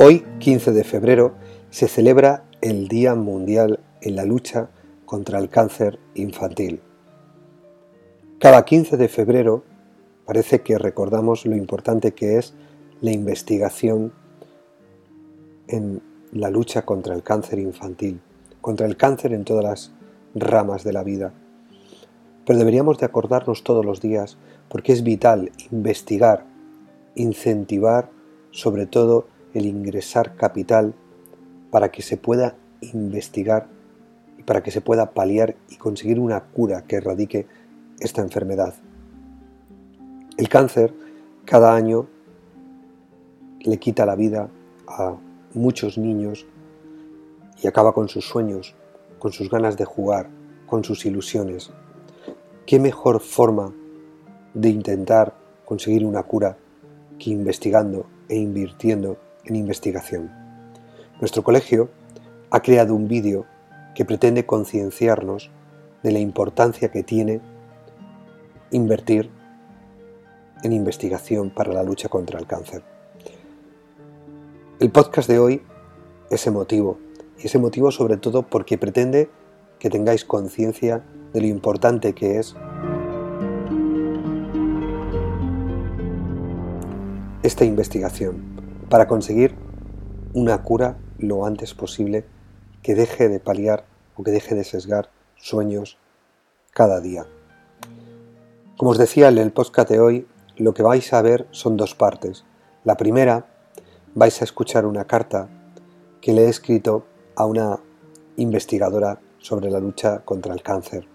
[0.00, 1.34] Hoy, 15 de febrero,
[1.70, 4.70] se celebra el Día Mundial en la lucha
[5.04, 6.80] contra el cáncer infantil.
[8.38, 9.64] Cada 15 de febrero
[10.24, 12.54] parece que recordamos lo importante que es
[13.00, 14.12] la investigación
[15.66, 18.20] en la lucha contra el cáncer infantil,
[18.60, 19.92] contra el cáncer en todas las
[20.32, 21.34] ramas de la vida.
[22.46, 24.38] Pero deberíamos de acordarnos todos los días
[24.68, 26.44] porque es vital investigar,
[27.16, 28.10] incentivar
[28.52, 29.26] sobre todo
[29.58, 30.94] el ingresar capital
[31.70, 33.68] para que se pueda investigar
[34.38, 37.46] y para que se pueda paliar y conseguir una cura que erradique
[38.00, 38.74] esta enfermedad.
[40.36, 40.94] El cáncer
[41.44, 42.06] cada año
[43.60, 44.48] le quita la vida
[44.86, 45.16] a
[45.54, 46.46] muchos niños
[47.62, 48.74] y acaba con sus sueños,
[49.18, 50.30] con sus ganas de jugar,
[50.66, 51.70] con sus ilusiones.
[52.66, 53.74] ¿Qué mejor forma
[54.54, 56.56] de intentar conseguir una cura
[57.18, 59.16] que investigando e invirtiendo
[59.48, 60.30] en investigación.
[61.20, 61.90] Nuestro colegio
[62.50, 63.46] ha creado un vídeo
[63.94, 65.50] que pretende concienciarnos
[66.02, 67.40] de la importancia que tiene
[68.70, 69.30] invertir
[70.62, 72.82] en investigación para la lucha contra el cáncer.
[74.78, 75.62] El podcast de hoy
[76.30, 76.98] es emotivo,
[77.38, 79.30] y es emotivo sobre todo porque pretende
[79.78, 81.02] que tengáis conciencia
[81.32, 82.54] de lo importante que es
[87.42, 88.57] esta investigación
[88.88, 89.54] para conseguir
[90.34, 92.24] una cura lo antes posible
[92.82, 93.84] que deje de paliar
[94.16, 95.98] o que deje de sesgar sueños
[96.72, 97.26] cada día.
[98.76, 101.94] Como os decía en el podcast de hoy, lo que vais a ver son dos
[101.94, 102.44] partes.
[102.84, 103.46] La primera,
[104.14, 105.48] vais a escuchar una carta
[106.20, 107.04] que le he escrito
[107.36, 107.80] a una
[108.36, 111.06] investigadora sobre la lucha contra el cáncer.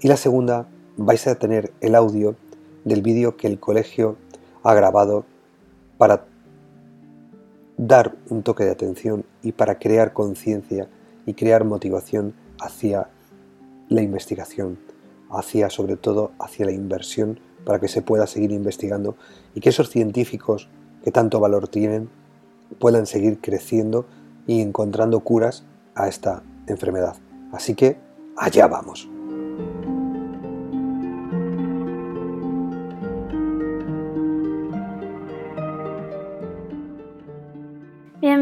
[0.00, 0.66] Y la segunda,
[0.96, 2.36] vais a tener el audio
[2.84, 4.16] del vídeo que el colegio
[4.62, 5.24] ha grabado
[5.98, 6.26] para
[7.76, 10.88] dar un toque de atención y para crear conciencia
[11.26, 13.08] y crear motivación hacia
[13.88, 14.78] la investigación,
[15.30, 19.16] hacia sobre todo hacia la inversión para que se pueda seguir investigando
[19.54, 20.68] y que esos científicos
[21.02, 22.08] que tanto valor tienen
[22.78, 24.06] puedan seguir creciendo
[24.46, 25.64] y encontrando curas
[25.94, 27.16] a esta enfermedad.
[27.52, 27.98] Así que
[28.36, 29.08] allá vamos.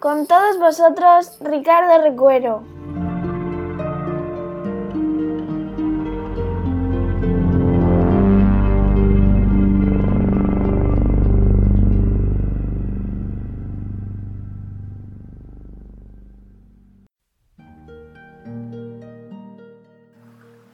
[0.00, 2.62] Con todos vosotros, Ricardo Recuero.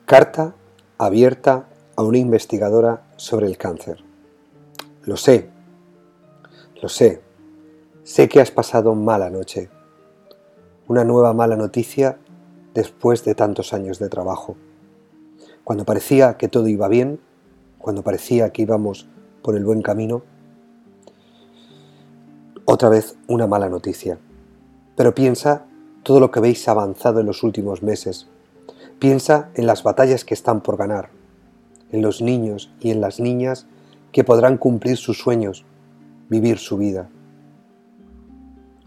[0.05, 0.55] Carta
[0.99, 1.65] abierta
[1.97, 4.05] a una investigadora sobre el cáncer.
[5.05, 5.49] Lo sé,
[6.83, 7.24] lo sé,
[8.05, 9.71] Sé que has pasado mala noche.
[10.89, 12.19] Una nueva mala noticia
[12.75, 14.57] después de tantos años de trabajo.
[15.65, 17.19] Cuando parecía que todo iba bien,
[17.79, 19.09] cuando parecía que íbamos
[19.41, 20.23] por el buen camino,
[22.67, 24.19] otra vez una mala noticia.
[24.97, 25.65] Pero piensa
[26.03, 28.27] todo lo que habéis avanzado en los últimos meses.
[28.99, 31.09] Piensa en las batallas que están por ganar,
[31.91, 33.67] en los niños y en las niñas
[34.13, 35.65] que podrán cumplir sus sueños,
[36.29, 37.09] vivir su vida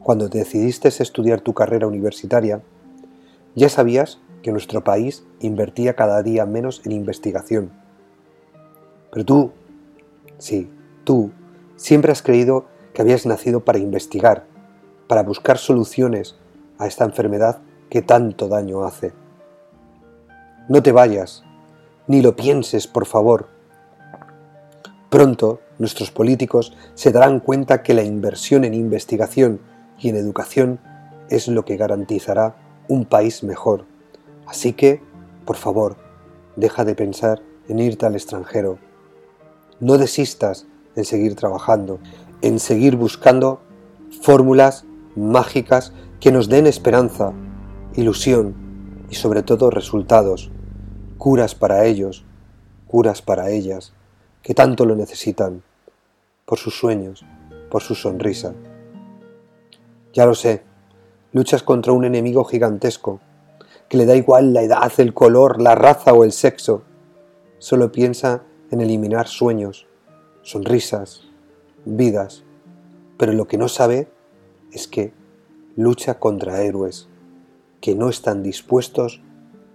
[0.07, 2.62] cuando decidiste estudiar tu carrera universitaria,
[3.56, 7.73] ya sabías que nuestro país invertía cada día menos en investigación.
[9.12, 9.51] Pero tú,
[10.38, 10.72] sí,
[11.03, 11.31] tú,
[11.75, 14.45] siempre has creído que habías nacido para investigar,
[15.09, 16.38] para buscar soluciones
[16.77, 17.59] a esta enfermedad
[17.89, 19.12] que tanto daño hace.
[20.69, 21.44] No te vayas,
[22.07, 23.50] ni lo pienses, por favor.
[25.09, 29.59] Pronto nuestros políticos se darán cuenta que la inversión en investigación
[29.99, 30.79] y en educación
[31.29, 32.55] es lo que garantizará
[32.88, 33.85] un país mejor.
[34.45, 35.01] Así que,
[35.45, 35.97] por favor,
[36.55, 38.77] deja de pensar en irte al extranjero.
[39.79, 40.65] No desistas
[40.95, 41.99] en seguir trabajando,
[42.41, 43.61] en seguir buscando
[44.21, 44.85] fórmulas
[45.15, 47.33] mágicas que nos den esperanza,
[47.95, 48.55] ilusión
[49.09, 50.51] y sobre todo resultados,
[51.17, 52.25] curas para ellos,
[52.88, 53.94] curas para ellas,
[54.41, 55.63] que tanto lo necesitan,
[56.45, 57.25] por sus sueños,
[57.69, 58.53] por su sonrisa.
[60.13, 60.63] Ya lo sé,
[61.33, 63.19] Luchas contra un enemigo gigantesco,
[63.89, 66.83] que le da igual la edad, el color, la raza o el sexo.
[67.59, 69.88] Solo piensa en eliminar sueños,
[70.42, 71.24] sonrisas,
[71.86, 72.44] vidas.
[73.18, 74.07] Pero lo que no sabe
[74.71, 75.13] es que
[75.75, 77.09] lucha contra héroes
[77.81, 79.21] que no están dispuestos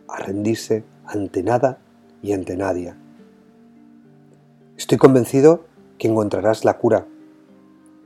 [0.09, 1.79] a rendirse ante nada
[2.23, 2.95] y ante nadie.
[4.77, 5.65] Estoy convencido
[5.99, 7.07] que encontrarás la cura,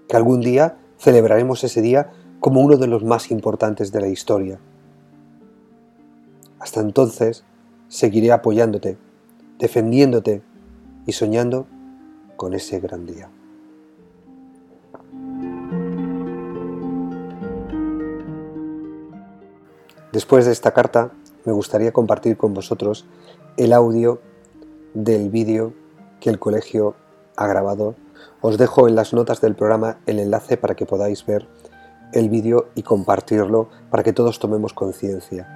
[0.08, 2.10] que algún día celebraremos ese día
[2.40, 4.58] como uno de los más importantes de la historia.
[6.58, 7.44] Hasta entonces,
[7.88, 8.98] seguiré apoyándote,
[9.58, 10.43] defendiéndote
[11.06, 11.66] y soñando
[12.37, 13.28] con ese gran día.
[20.12, 21.12] Después de esta carta,
[21.44, 23.06] me gustaría compartir con vosotros
[23.56, 24.20] el audio
[24.94, 25.75] del vídeo
[26.20, 26.94] que el colegio
[27.37, 27.94] ha grabado.
[28.40, 31.46] Os dejo en las notas del programa el enlace para que podáis ver
[32.12, 35.56] el vídeo y compartirlo para que todos tomemos conciencia.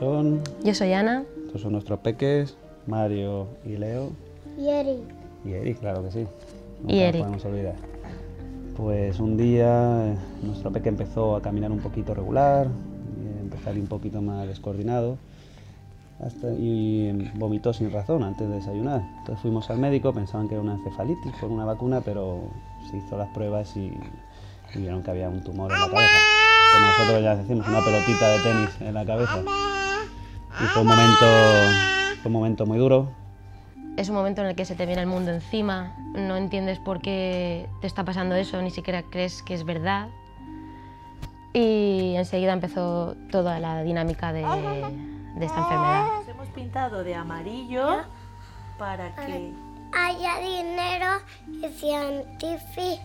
[0.00, 0.42] soy Anchón.
[0.64, 1.24] Yo soy Ana.
[1.46, 2.56] Estos son nuestros peques,
[2.86, 4.10] Mario y Leo.
[4.58, 4.98] Y Eric.
[5.44, 6.26] Y Eric, claro que sí.
[6.80, 7.20] Nunca Y Eric.
[7.22, 7.74] podemos olvidar.
[8.76, 13.72] Pues un día eh, nuestro peque empezó a caminar un poquito regular, y empezó a
[13.72, 15.16] ir un poquito más descoordinado
[16.22, 19.00] hasta, y vomitó sin razón antes de desayunar.
[19.18, 22.40] Entonces fuimos al médico, pensaban que era una encefalitis por una vacuna, pero
[22.90, 23.92] se hizo las pruebas y,
[24.74, 26.18] y vieron que había un tumor en la cabeza.
[26.74, 29.42] Como nosotros ya decimos, una pelotita de tenis en la cabeza.
[30.60, 31.26] Y fue un momento,
[32.22, 33.12] fue un momento muy duro,
[33.96, 37.00] Es un momento en el que se te viene el mundo encima, no entiendes por
[37.00, 40.08] qué te está pasando eso, ni siquiera crees que es verdad.
[41.52, 46.06] Y enseguida empezó toda la dinámica de, de esta enfermedad.
[46.18, 48.02] Nos hemos pintado de amarillo
[48.78, 49.54] para que
[49.92, 53.00] Haya dinero y científicos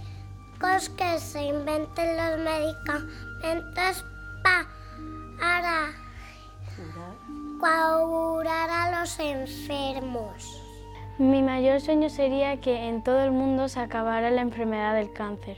[0.98, 4.04] que se inventen los medicamentos
[4.44, 5.92] para
[7.62, 10.62] curar a los enfermos.
[11.18, 15.58] Mi mayor sueño sería que en todo el mundo se acabara la enfermedad del cáncer.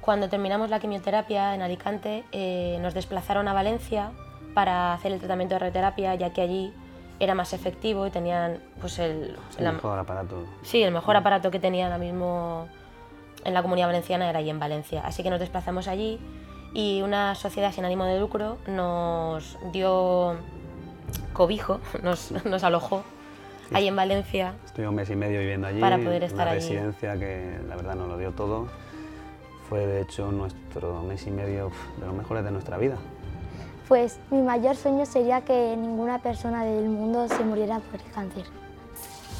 [0.00, 4.10] Cuando terminamos la quimioterapia en Alicante, eh, nos desplazaron a Valencia
[4.52, 6.74] para hacer el tratamiento de radioterapia, ya que allí
[7.24, 10.44] era más efectivo y tenían pues, el, el la- mejor aparato.
[10.62, 12.68] Sí, el mejor aparato que tenía ahora mismo
[13.44, 15.02] en la comunidad valenciana era allí en Valencia.
[15.04, 16.18] Así que nos desplazamos allí
[16.74, 20.36] y una sociedad sin ánimo de lucro nos dio
[21.32, 23.02] cobijo, nos, nos alojó
[23.72, 24.54] ahí en Valencia.
[24.64, 26.60] Estuve un mes y medio viviendo allí, Para poder estar una allí.
[26.60, 28.68] residencia que la verdad nos lo dio todo.
[29.68, 32.96] Fue de hecho nuestro mes y medio de los mejores de nuestra vida.
[33.88, 38.44] Pues mi mayor sueño sería que ninguna persona del mundo se muriera por el cáncer.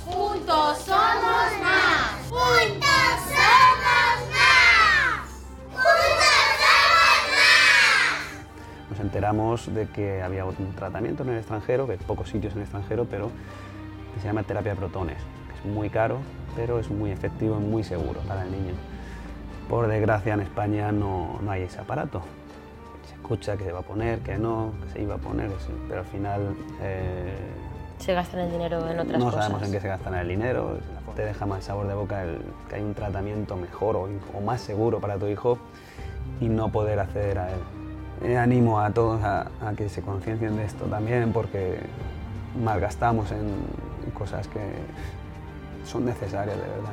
[0.05, 2.29] Juntos somos más.
[2.29, 2.89] Juntos
[3.29, 5.29] somos más.
[5.71, 8.91] Juntos somos más.
[8.91, 12.59] Nos enteramos de que había un tratamiento en el extranjero, que hay pocos sitios en
[12.59, 13.31] el extranjero, pero
[14.15, 15.19] que se llama terapia de protones,
[15.49, 16.19] que es muy caro,
[16.57, 18.75] pero es muy efectivo y muy seguro para el niño.
[19.71, 22.23] Por desgracia en España no, no hay ese aparato.
[23.23, 25.73] Escucha que se va a poner, que no, que se iba a poner, que sí,
[25.89, 27.33] pero al final eh,
[27.99, 29.45] Se gastan el dinero en otras no cosas.
[29.45, 30.79] sabemos en qué se gastan el dinero,
[31.15, 32.39] te deja más sabor de boca el
[32.69, 35.59] que hay un tratamiento mejor o, o más seguro para tu hijo
[36.41, 37.59] y no poder acceder a él.
[38.25, 41.79] Eh, animo a todos a, a que se conciencien de esto también porque
[42.63, 43.51] malgastamos en
[44.15, 44.61] cosas que
[45.85, 46.93] son necesarias de verdad.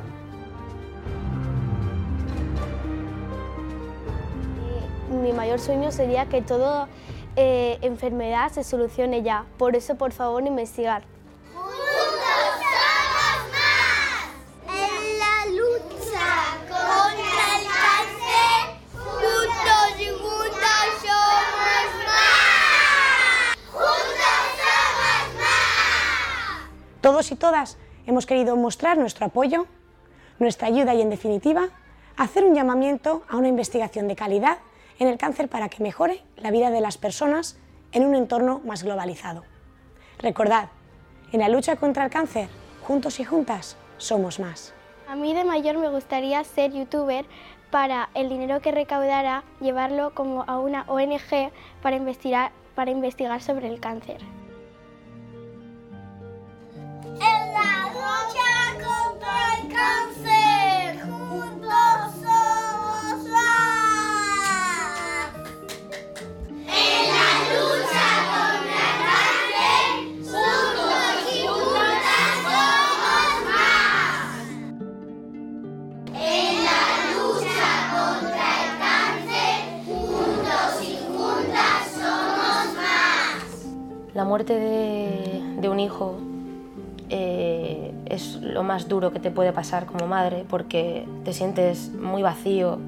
[5.20, 6.88] Mi mayor sueño sería que toda
[7.36, 9.44] eh, enfermedad se solucione ya.
[9.58, 11.04] Por eso, por favor, investigar.
[11.54, 11.70] ¡Juntos
[12.60, 13.84] somos más!
[14.66, 16.28] En la lucha
[16.68, 18.60] contra el cáncer,
[18.94, 22.36] juntos y juntas somos más.
[23.72, 27.00] ¡Juntos somos más!
[27.00, 29.66] Todos y todas hemos querido mostrar nuestro apoyo,
[30.38, 31.68] nuestra ayuda y, en definitiva,
[32.16, 34.58] hacer un llamamiento a una investigación de calidad
[35.00, 37.58] en el cáncer para que mejore la vida de las personas
[37.90, 39.44] en un entorno más globalizado.
[40.18, 40.68] Recordad,
[41.32, 42.48] en la lucha contra el cáncer,
[42.86, 44.72] juntos y juntas, somos más.
[45.08, 47.24] A mí de mayor me gustaría ser youtuber
[47.70, 51.50] para el dinero que recaudara llevarlo como a una ONG
[51.82, 54.18] para investigar, para investigar sobre el cáncer.
[84.30, 86.16] Muerte de, de un hijo
[87.08, 92.22] eh, es lo más duro que te puede pasar como madre porque te sientes muy
[92.22, 92.78] vacío,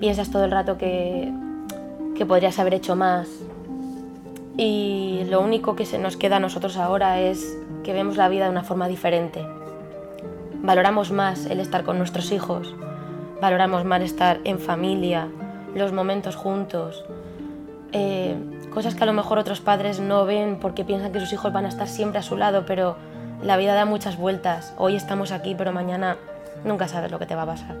[0.00, 1.30] piensas todo el rato que,
[2.16, 3.28] que podrías haber hecho más
[4.56, 7.46] y lo único que se nos queda a nosotros ahora es
[7.82, 9.46] que vemos la vida de una forma diferente.
[10.62, 12.74] Valoramos más el estar con nuestros hijos,
[13.42, 15.28] valoramos más estar en familia,
[15.74, 17.04] los momentos juntos,
[17.92, 18.34] eh,
[18.74, 21.64] cosas que a lo mejor otros padres no ven porque piensan que sus hijos van
[21.64, 22.96] a estar siempre a su lado, pero
[23.42, 24.74] la vida da muchas vueltas.
[24.76, 26.18] Hoy estamos aquí, pero mañana
[26.64, 27.76] nunca sabes lo que te va a pasar.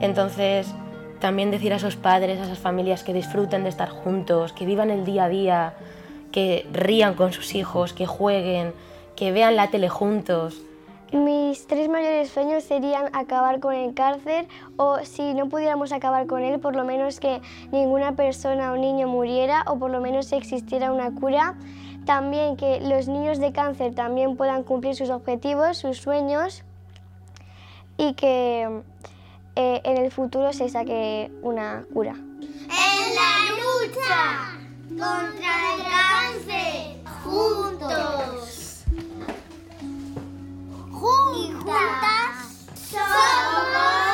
[0.00, 0.74] Entonces,
[1.20, 4.90] también decir a esos padres, a esas familias que disfruten de estar juntos, que vivan
[4.90, 5.74] el día a día,
[6.32, 8.74] que rían con sus hijos, que jueguen,
[9.14, 10.60] que vean la tele juntos.
[11.12, 16.42] Mis tres mayores sueños serían acabar con el cáncer o si no pudiéramos acabar con
[16.42, 20.90] él, por lo menos que ninguna persona o niño muriera o por lo menos existiera
[20.90, 21.54] una cura.
[22.06, 26.64] También que los niños de cáncer también puedan cumplir sus objetivos, sus sueños
[27.96, 28.82] y que
[29.54, 32.14] eh, en el futuro se saque una cura.
[32.14, 33.30] En la
[33.62, 34.58] lucha
[34.88, 38.65] contra el cáncer, juntos.
[40.96, 42.36] Juntas.
[42.74, 44.05] Somos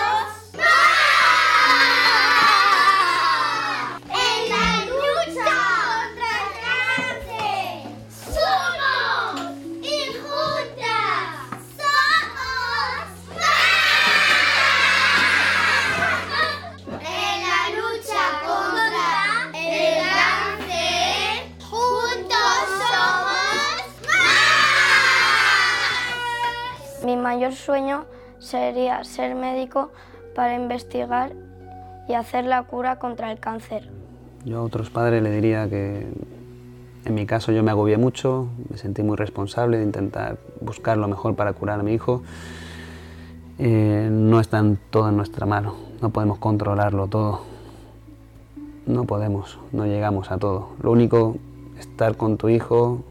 [27.42, 28.04] mayor sueño
[28.38, 29.90] sería ser médico
[30.36, 31.32] para investigar
[32.08, 33.90] y hacer la cura contra el cáncer.
[34.44, 36.06] Yo a otros padres le diría que
[37.04, 41.08] en mi caso yo me agobié mucho, me sentí muy responsable de intentar buscar lo
[41.08, 42.22] mejor para curar a mi hijo.
[43.58, 47.40] Eh, no está todo en nuestra mano, no podemos controlarlo todo.
[48.86, 50.68] No podemos, no llegamos a todo.
[50.80, 51.38] Lo único,
[51.76, 53.02] estar con tu hijo,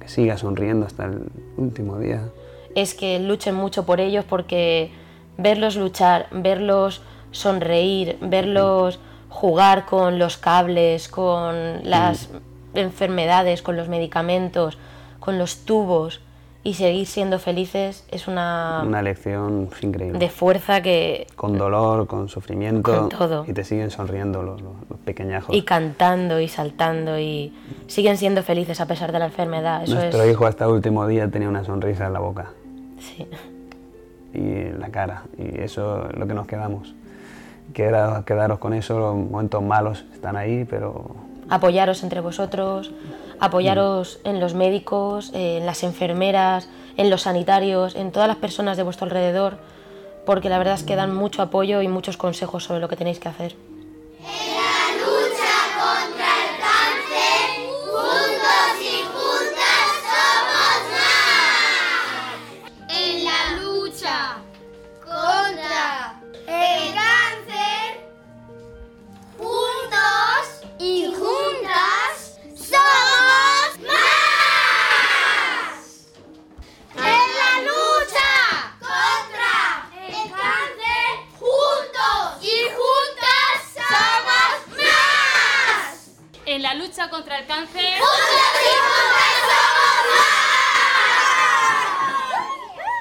[0.00, 1.24] que siga sonriendo hasta el
[1.58, 2.30] último día.
[2.74, 4.92] Es que luchen mucho por ellos porque
[5.36, 8.98] verlos luchar, verlos sonreír, verlos
[9.28, 12.30] jugar con los cables, con las
[12.74, 14.78] enfermedades, con los medicamentos,
[15.20, 16.20] con los tubos
[16.64, 20.18] y seguir siendo felices es una, Una lección increíble.
[20.18, 22.92] de fuerza que Con dolor, con sufrimiento.
[22.94, 23.44] Con todo.
[23.46, 25.54] Y te siguen sonriendo los, los- los pequeñajos.
[25.56, 27.54] y cantando y saltando y
[27.86, 29.84] siguen siendo felices a pesar de la enfermedad.
[29.84, 32.50] Eso Nuestro es hijo hasta el último día tenía una sonrisa en la boca
[32.98, 33.26] sí.
[34.34, 35.22] y en la cara.
[35.38, 36.94] Y eso es lo que nos quedamos.
[37.72, 41.14] Queda- quedaros con eso, los momentos malos están ahí, pero
[41.48, 42.90] apoyaros entre vosotros,
[43.40, 48.82] apoyaros en los médicos, en las enfermeras, en los sanitarios, en todas las personas de
[48.82, 49.58] vuestro alrededor,
[50.26, 53.20] porque la verdad es que dan mucho apoyo y muchos consejos sobre lo que tenéis
[53.20, 53.54] que hacer.
[87.46, 87.94] Cáncer.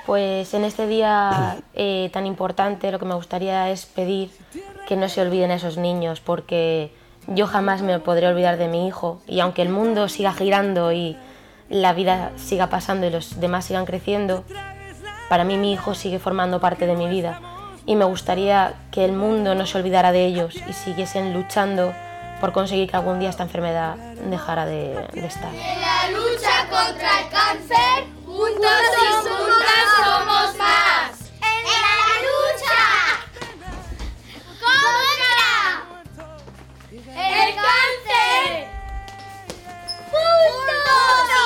[0.05, 4.31] Pues en este día eh, tan importante lo que me gustaría es pedir
[4.87, 6.93] que no se olviden a esos niños porque
[7.27, 11.17] yo jamás me podré olvidar de mi hijo y aunque el mundo siga girando y
[11.69, 14.45] la vida siga pasando y los demás sigan creciendo,
[15.27, 17.41] para mí mi hijo sigue formando parte de mi vida
[17.85, 21.93] y me gustaría que el mundo no se olvidara de ellos y siguiesen luchando
[22.39, 25.53] por conseguir que algún día esta enfermedad dejara de, de estar.
[25.53, 31.31] En la lucha contra el cáncer, juntos y juntas somos más.
[31.41, 32.79] En la lucha
[34.59, 35.33] contra
[37.45, 38.67] el cáncer,
[40.11, 41.36] juntos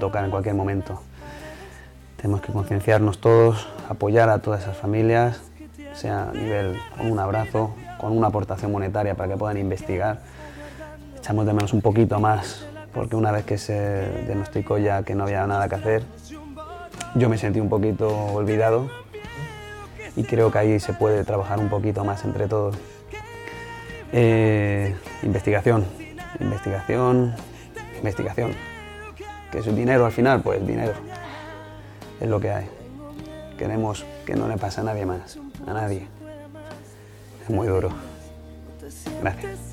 [0.00, 1.00] tocar en cualquier momento.
[2.16, 5.40] Tenemos que concienciarnos todos, apoyar a todas esas familias,
[5.94, 10.20] sea a nivel con un abrazo, con una aportación monetaria para que puedan investigar.
[11.16, 15.24] Echamos de menos un poquito más, porque una vez que se diagnosticó ya que no
[15.24, 16.02] había nada que hacer,
[17.14, 18.90] yo me sentí un poquito olvidado
[20.16, 22.76] y creo que ahí se puede trabajar un poquito más entre todos.
[24.12, 25.84] Eh, investigación,
[26.40, 27.34] investigación,
[27.98, 28.69] investigación.
[29.50, 30.92] Que es dinero al final, pues dinero.
[32.20, 32.68] Es lo que hay.
[33.58, 36.06] Queremos que no le pase a nadie más, a nadie.
[37.42, 37.90] Es muy duro.
[39.20, 39.69] Gracias.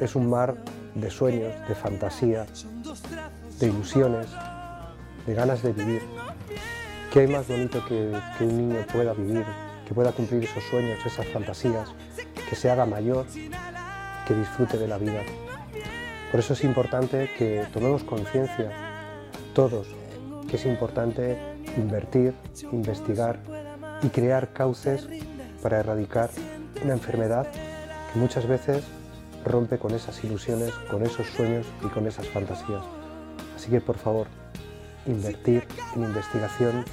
[0.00, 0.56] Es un mar
[0.94, 2.46] de sueños, de fantasía,
[3.58, 4.26] de ilusiones,
[5.26, 6.02] de ganas de vivir.
[7.12, 9.44] ¿Qué hay más bonito que, que un niño pueda vivir,
[9.86, 11.88] que pueda cumplir esos sueños, esas fantasías,
[12.48, 13.26] que se haga mayor,
[14.26, 15.22] que disfrute de la vida?
[16.30, 18.70] Por eso es importante que tomemos conciencia,
[19.54, 19.88] todos,
[20.48, 21.38] que es importante
[21.76, 22.34] invertir,
[22.72, 23.38] investigar
[24.02, 25.08] y crear cauces
[25.62, 26.30] para erradicar
[26.82, 27.46] una enfermedad
[28.12, 28.84] que muchas veces
[29.48, 32.82] rompe con esas ilusiones, con esos sueños y con esas fantasías.
[33.56, 34.26] Así que por favor,
[35.06, 36.84] invertir en investigación,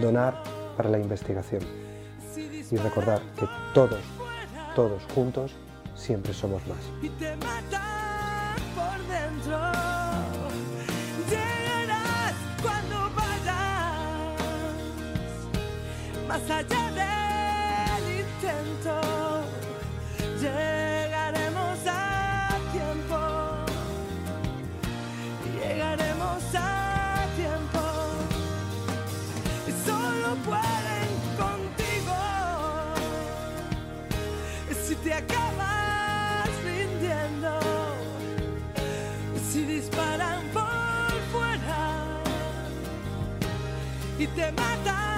[0.00, 0.42] donar
[0.76, 1.62] para la investigación
[2.36, 4.00] y recordar que todos,
[4.74, 5.52] todos juntos
[5.94, 6.78] siempre somos más.
[7.02, 7.10] y
[16.64, 16.89] te
[44.36, 45.09] te matan